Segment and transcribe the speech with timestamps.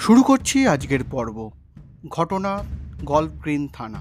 [0.00, 1.50] শুরু করছি আজকের পর্ব।
[2.08, 2.58] ঘটনা
[3.04, 4.00] গল্ফ গ্রিন থানা।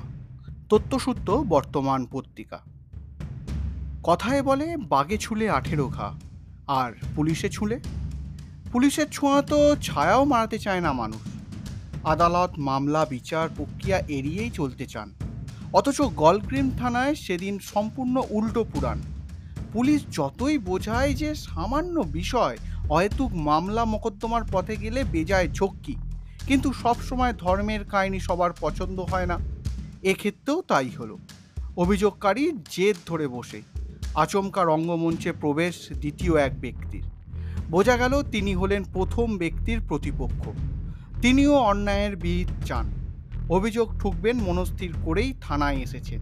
[0.70, 2.60] তথ্যসূত্র, বর্তমান পত্রিকা।
[4.04, 6.14] কথায় বলে, বাগে ছুলে আঠেরো ঘা।
[6.68, 7.80] আর পুলিশে ছুলে?
[8.72, 11.22] পুলিশের ছোঁয়া তো ছায়াও মারাতে চায় না মানুষ।
[12.06, 15.14] আদালত, মামলা, বিচার প্রক্রিয়া এড়িয়েই চলতে চান।
[15.74, 19.00] অথচ গল্ফ গ্রিন থানায় সেদিন সম্পূর্ণ উল্টো পুরাণ।
[19.74, 22.58] পুলিশ যতই বোঝায় যে সামান্য বিষয়
[22.90, 25.96] অহেতুক মামলা মোকদ্দমার পথে গেলে বেজায় ঝক্কি।
[26.48, 29.38] কিন্তু সবসময় ধর্মের কাহিনী সবার পছন্দ হয় না।
[30.04, 31.18] এক্ষেত্রেও তাই হলো।
[31.78, 33.62] অভিযোগকারী জেদ ধরে বসে।
[34.16, 37.04] আচমকা রঙ্গমঞ্চে প্রবেশ দ্বিতীয় এক ব্যক্তির।
[37.70, 40.50] বোঝা গেল তিনি হলেন প্রথম ব্যক্তির প্রতিপক্ষ।
[41.22, 42.86] তিনিও অন্যায়ের বিহিত চান।
[43.50, 46.20] অভিযোগ ঠুকবেন মনস্থির করেই থানায় এসেছেন।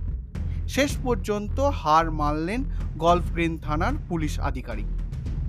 [0.68, 2.64] শেষ পর্যন্ত হার মানলেন
[2.98, 5.07] গল্ফ গ্রিন থানার পুলিশ আধিকারিক।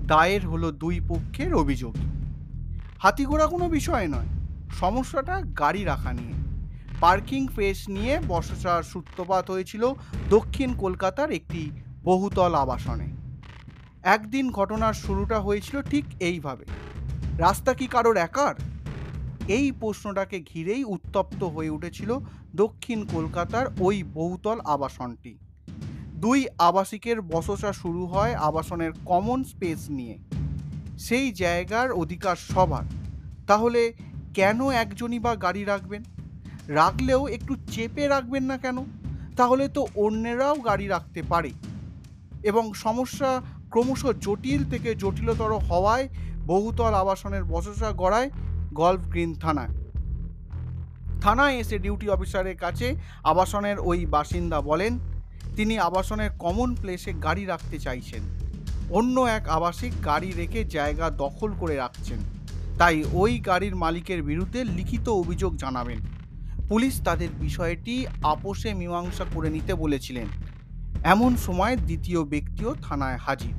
[0.09, 1.97] দায়ের হলো দুই পক্ষের অভিযোগ।
[2.99, 4.27] হাতি ঘোড়া কোনো বিষয় নয়,
[4.71, 6.33] সমস্যাটা গাড়ি রাখা নিয়ে।
[7.01, 9.93] পার্কিং প্লেস নিয়ে বর্ষার সূত্রপাত হয়েছিল
[10.31, 11.71] দক্ষিণ কলকাতার একটি
[12.05, 13.09] বহুতল আবাসনে।
[14.03, 16.65] একদিন ঘটনার শুরুটা হয়েছিল ঠিক এইভাবে।
[17.39, 18.55] রাস্তা কি কারোর একার?
[19.49, 22.19] এই প্রশ্নটাকে ঘিরেই উত্তপ্ত হয়ে উঠেছিল
[22.57, 25.39] দক্ষিণ কলকাতার ওই বহুতল আবাসনটি।
[26.19, 30.19] দুই আবাসিকের বসসা শুরু হয় আবাসনের কমন স্পেস নিয়ে।
[30.99, 32.83] সেই জায়গার অধিকার সবার।
[33.47, 33.95] তাহলে
[34.35, 36.03] কেন একজনই বা গাড়ি রাখবেন?
[36.69, 38.85] রাখলেও একটু চেপে রাখবেন না কেন?
[39.37, 41.51] তাহলে তো অন্যেরাও গাড়ি রাখতে পারে।
[42.43, 46.09] এবং সমস্যা ক্রমশ জটিল থেকে জটিলতর হওয়ায়
[46.47, 48.31] বহুতল আবাসনের বসসা গড়ায়
[48.73, 49.69] গল্ফ গ্রিন থানায়।
[51.21, 54.99] থানায় এসে ডিউটি অফিসারের কাছে আবাসনের ওই বাসিন্দা বলেন
[55.57, 58.23] তিনি আবাসনের কমন প্লেসে গাড়ি রাখতে চাইছেন।
[58.91, 62.19] অন্য এক আবাসিক গাড়ি রেখে জায়গা দখল করে রাখছেন।
[62.79, 65.99] তাই ওই গাড়ির মালিকের বিরুদ্ধে লিখিত অভিযোগ জানাবেন।
[66.69, 70.27] পুলিশ তাদের বিষয়টি আপোষে মীমাংসা করে নিতে বলেছিলেন।
[71.05, 73.55] এমন সময় দ্বিতীয় ব্যক্তিও থানায় হাজির।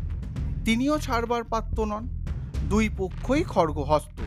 [0.66, 2.08] তিনিও ছাড়বার পাত্র নন।
[2.70, 4.22] দুই পক্ষই খড়গহস্ত।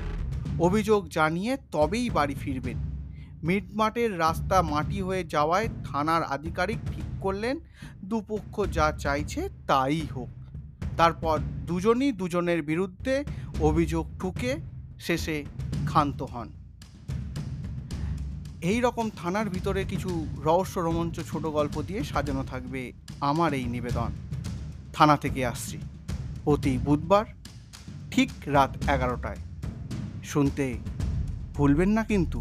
[0.60, 2.76] অভিযোগ জানিয়ে তবেই বাড়ি ফিরবেন।
[3.42, 6.78] মিটমাটের রাস্তা মাটি হয়ে যাওয়ায় থানার আধিকারিক
[7.22, 7.56] করলেন,
[8.04, 10.28] দুপক্ষ যা চাইছে তাই হোক।
[10.96, 13.14] তারপর দুজনই দুজনের বিরুদ্ধে
[13.60, 14.52] অভিযোগ ঠুকে
[15.00, 15.36] শেষে
[15.86, 16.48] ক্ষান্ত হন।
[18.62, 20.10] এই রকম থানার ভিতরে কিছু
[20.44, 22.82] রহস্য রোমাঞ্চ ছোট গল্প দিয়ে সাজানো থাকবে
[23.20, 24.10] আমার এই নিবেদন।
[24.92, 25.78] থানা থেকে আসছি।
[26.44, 27.26] প্রতি বুধবার,
[28.10, 29.40] ঠিক রাত এগারোটায়।
[30.24, 30.66] শুনতে
[31.54, 32.40] ভুলবেন না কিন্তু।